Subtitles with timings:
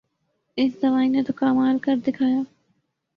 [0.57, 2.41] اس دوائی نے تو کمال کر دکھایا